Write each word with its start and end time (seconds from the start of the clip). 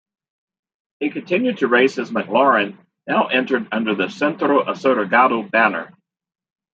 He 0.99 1.11
continued 1.11 1.59
to 1.59 1.67
race 1.67 1.93
his 1.93 2.09
McLaren, 2.09 2.75
now 3.05 3.27
entered 3.27 3.67
under 3.71 3.93
the 3.93 4.09
Centro 4.09 4.63
Asegurado 4.65 5.43
banner. 5.43 5.93